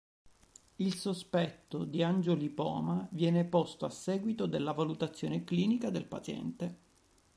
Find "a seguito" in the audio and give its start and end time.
3.85-4.47